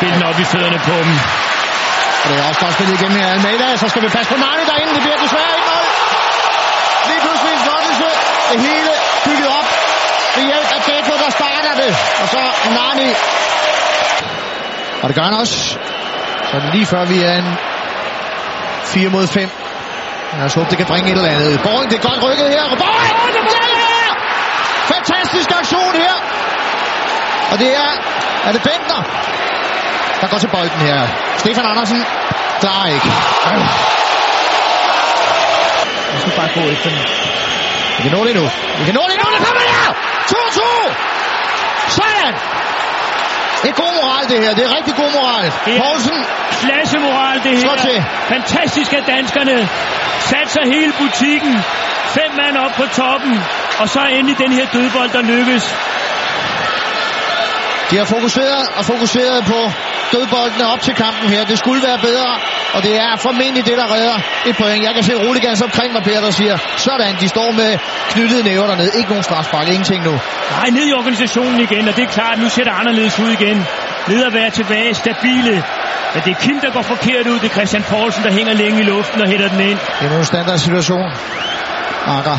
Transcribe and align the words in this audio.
spille 0.00 0.14
den 0.18 0.26
op 0.30 0.38
i 0.44 0.46
fødderne 0.52 0.78
på 0.90 0.96
dem. 1.06 1.14
Og 2.22 2.26
det 2.28 2.34
er 2.40 2.44
også 2.50 2.60
godt 2.64 2.74
spillet 2.76 2.94
igennem 2.98 3.16
her 3.20 3.28
Almeida. 3.34 3.66
Så 3.82 3.86
skal 3.92 4.02
vi 4.04 4.08
passe 4.16 4.28
på 4.32 4.38
Nani 4.44 4.64
derinde. 4.70 4.92
Det 4.96 5.02
bliver 5.06 5.18
desværre 5.24 5.52
ikke 5.58 5.68
mål. 5.72 5.86
Lige 7.10 7.20
pludselig 7.24 7.52
en 7.58 7.62
flottelse. 7.68 8.08
Det 8.50 8.58
hele 8.68 8.90
bygget 9.26 9.48
op 9.58 9.66
ved 10.36 10.44
hjælp 10.50 10.68
af 10.76 10.80
Gecko, 10.86 11.14
der 11.24 11.30
starter 11.38 11.72
det. 11.82 11.90
Og 12.22 12.26
så 12.34 12.40
Nani. 12.76 13.10
Og 15.02 15.06
det 15.08 15.14
gør 15.18 15.26
han 15.30 15.36
også. 15.42 15.56
Så 16.48 16.52
er 16.56 16.60
det 16.64 16.70
lige 16.76 16.86
før 16.92 17.04
vi 17.12 17.18
er 17.30 17.34
en 17.42 17.48
4 18.84 19.08
mod 19.08 19.26
5. 19.26 19.50
Lad 20.36 20.44
os 20.44 20.54
håbe, 20.54 20.70
det 20.70 20.78
kan 20.78 20.86
bringe 20.86 21.06
et 21.10 21.16
eller 21.16 21.30
andet. 21.36 21.60
Boring, 21.66 21.90
det 21.90 21.96
er 22.00 22.04
godt 22.10 22.20
rykket 22.26 22.48
her. 22.54 22.64
Boring! 22.84 23.14
Ja, 23.56 23.64
ja! 23.82 24.10
Fantastisk 24.94 25.48
aktion 25.60 25.94
her. 26.04 26.14
Og 27.52 27.58
det 27.58 27.70
er, 27.82 27.90
er 28.46 28.52
det 28.52 28.62
Bentner, 28.62 29.02
der 30.20 30.26
går 30.32 30.38
til 30.38 30.48
bolden 30.56 30.80
her. 30.88 30.98
Stefan 31.38 31.64
Andersen 31.72 32.04
klarer 32.60 32.86
ikke. 32.96 33.10
Vi 36.12 36.18
skal 36.22 36.32
bare 36.40 36.50
gå 36.58 36.62
efter 36.74 36.88
den. 36.94 36.98
Vi 37.96 38.02
kan 38.08 38.12
nå 38.18 38.20
det 38.28 38.34
nu. 38.40 38.44
Vi 38.78 38.84
kan 38.88 38.94
nå 38.94 39.04
det 39.10 39.16
nu. 39.22 39.26
Det 39.36 39.40
kommer 39.46 39.62
der! 39.72 39.86
2-2! 40.32 40.60
Sådan! 41.98 42.34
Det 43.62 43.68
er 43.70 43.76
god 43.84 43.92
moral, 44.00 44.24
det 44.28 44.38
her. 44.44 44.54
Det 44.54 44.64
er 44.68 44.76
rigtig 44.78 44.94
god 45.02 45.10
moral. 45.18 45.44
Det 45.64 45.76
er- 45.76 45.80
Poulsen, 45.82 46.18
Klassemoral, 46.64 47.36
det 47.44 47.60
Slå 47.60 47.70
her. 47.70 47.82
til. 47.88 48.04
Fantastisk 48.34 48.92
af 48.92 49.02
danskerne. 49.14 49.68
Satser 50.30 50.62
hele 50.74 50.92
butikken. 50.98 51.54
Fem 52.18 52.30
mand 52.40 52.56
op 52.64 52.72
på 52.76 52.86
toppen. 53.00 53.40
Og 53.80 53.88
så 53.88 54.00
endelig 54.16 54.38
den 54.38 54.52
her 54.52 54.66
dødbold, 54.72 55.10
der 55.10 55.22
lykkes. 55.22 55.64
de 57.90 57.96
har 57.98 58.04
fokuseret 58.04 58.68
og 58.76 58.84
fokuseret 58.84 59.44
på 59.44 59.58
dødboldene 60.12 60.64
op 60.72 60.80
til 60.80 60.94
kampen 60.94 61.28
her. 61.28 61.44
Det 61.44 61.58
skulle 61.58 61.82
være 61.88 61.98
bedre, 61.98 62.30
og 62.74 62.82
det 62.82 62.94
er 62.96 63.16
formentlig 63.16 63.66
det, 63.66 63.76
der 63.82 63.94
redder 63.94 64.16
et 64.46 64.56
point. 64.56 64.82
Jeg 64.84 64.94
kan 64.94 65.04
se 65.04 65.14
Roligans 65.26 65.62
omkring 65.62 65.92
mig, 65.92 66.02
Per, 66.02 66.20
der 66.20 66.30
siger, 66.30 66.56
sådan, 66.76 67.16
de 67.20 67.28
står 67.28 67.50
med 67.60 67.78
knyttede 68.12 68.42
næver 68.42 68.66
dernede. 68.66 68.90
Ikke 68.98 69.08
nogen 69.08 69.22
strafspark, 69.22 69.66
ingenting 69.68 70.04
nu. 70.04 70.14
Nej, 70.56 70.68
ned 70.70 70.86
i 70.86 70.92
organisationen 70.92 71.60
igen, 71.60 71.88
og 71.88 71.96
det 71.96 72.04
er 72.04 72.12
klart, 72.18 72.38
nu 72.38 72.48
ser 72.48 72.64
det 72.64 72.74
anderledes 72.80 73.18
ud 73.18 73.30
igen. 73.30 73.66
Ned 74.08 74.24
at 74.24 74.34
være 74.34 74.50
tilbage, 74.50 74.94
stabile. 74.94 75.64
Men 76.14 76.22
det 76.24 76.30
er 76.30 76.40
Kim, 76.44 76.60
der 76.60 76.70
går 76.70 76.82
forkert 76.82 77.26
ud. 77.26 77.38
Det 77.38 77.48
er 77.50 77.54
Christian 77.58 77.82
Poulsen, 77.82 78.24
der 78.24 78.32
hænger 78.32 78.54
længe 78.54 78.80
i 78.80 78.82
luften 78.82 79.20
og 79.22 79.28
hætter 79.28 79.48
den 79.48 79.60
ind. 79.60 79.78
Det 80.00 80.12
er 80.12 80.18
en 80.18 80.24
standard 80.24 80.58
situation. 80.58 81.12
Anker. 82.06 82.36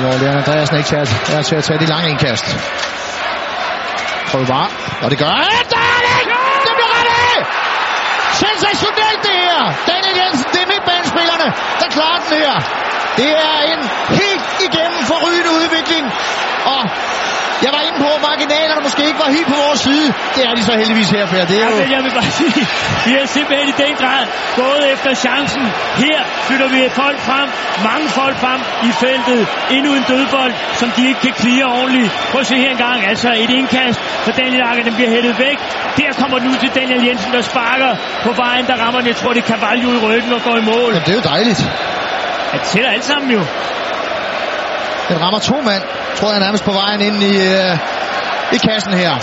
Hvor 0.00 0.18
Leon 0.22 0.36
Andreasen 0.36 0.76
ikke 0.76 0.96
er 1.36 1.42
til 1.42 1.56
at 1.56 1.64
tage 1.64 1.78
de 1.78 1.86
lange 1.86 2.10
indkast. 2.10 2.46
Prøv 4.30 4.46
bare. 4.46 4.68
Og 5.02 5.10
det 5.10 5.18
gør 5.18 5.32
han. 5.40 5.46
Der 5.74 5.82
er 5.94 6.00
det! 6.06 6.20
Det 6.66 6.72
bliver 6.78 6.92
rettet! 6.96 7.38
Sensationelt 8.44 9.20
det 9.26 9.36
her! 9.46 9.60
Daniel 9.90 10.14
Jensen, 10.20 10.46
det 10.52 10.60
er 10.62 10.70
midtbanespillerne, 11.90 11.96
klarer 11.96 12.20
den 12.28 12.38
her. 12.42 12.54
Det 13.20 13.30
er 13.48 13.56
en 13.72 13.80
helt 14.20 14.46
igennem 14.66 15.02
forrygende 15.12 15.50
udvikling. 15.60 16.04
Og 16.74 16.82
jeg 17.64 17.70
var 17.76 17.82
inde 17.86 17.98
på, 18.04 18.10
marginalerne 18.28 18.82
måske 18.86 18.99
var 19.22 19.28
helt 19.36 19.48
på 19.54 19.58
vores 19.66 19.80
side. 19.88 20.06
Det 20.36 20.42
er 20.48 20.52
de 20.58 20.62
så 20.70 20.74
heldigvis 20.80 21.10
her, 21.16 21.24
Per. 21.32 21.44
Det 21.52 21.56
er 21.62 21.68
jo... 21.70 21.76
men 21.82 21.90
jeg 21.96 22.02
vil 22.04 22.12
bare 22.20 22.32
sige, 22.40 22.62
vi 23.06 23.12
har 23.18 23.26
simpelthen 23.36 23.68
i 23.74 23.76
den 23.84 23.94
grad 24.02 24.22
gået 24.60 24.82
efter 24.94 25.10
chancen. 25.26 25.64
Her 26.04 26.18
flytter 26.46 26.68
vi 26.74 26.80
folk 27.02 27.18
frem, 27.28 27.48
mange 27.88 28.06
folk 28.18 28.36
frem 28.44 28.60
i 28.88 28.90
feltet. 29.04 29.40
Endnu 29.76 29.90
en 30.00 30.04
dødbold, 30.12 30.52
som 30.80 30.88
de 30.96 31.00
ikke 31.08 31.20
kan 31.24 31.34
clear 31.40 31.66
ordentligt. 31.78 32.10
Prøv 32.30 32.40
at 32.40 32.46
se 32.46 32.56
her 32.64 32.70
engang, 32.70 32.98
altså 33.12 33.28
et 33.44 33.50
indkast 33.58 33.98
for 34.24 34.32
Daniel 34.40 34.62
Akker, 34.68 34.84
den 34.88 34.94
bliver 34.98 35.10
hættet 35.16 35.34
væk. 35.38 35.58
Der 35.96 36.12
kommer 36.20 36.36
ud 36.50 36.56
til 36.62 36.70
Daniel 36.80 37.02
Jensen, 37.06 37.32
der 37.32 37.42
sparker 37.42 37.92
på 38.26 38.30
vejen, 38.44 38.64
der 38.70 38.76
rammer 38.82 38.98
den. 39.00 39.08
Jeg 39.12 39.16
tror, 39.16 39.32
det 39.32 39.42
er 39.44 39.48
Cavallo 39.52 39.88
i 39.98 40.00
ryggen 40.06 40.32
og 40.32 40.42
går 40.42 40.56
i 40.62 40.64
mål. 40.72 40.90
Jamen, 40.94 41.06
det 41.06 41.12
er 41.14 41.18
jo 41.22 41.26
dejligt. 41.34 41.60
Ja, 42.52 42.58
Det 42.58 42.66
tæller 42.72 42.90
alt 42.90 43.04
sammen 43.04 43.30
jo. 43.30 43.42
Den 45.08 45.22
rammer 45.22 45.38
to 45.38 45.56
mand, 45.68 45.82
tror 46.16 46.30
jeg 46.30 46.40
nærmest 46.40 46.64
på 46.64 46.72
vejen 46.72 47.00
ind 47.00 47.22
i, 47.22 47.34
øh, 47.52 47.78
i 48.52 48.58
kassen 48.58 48.92
her. 48.92 49.16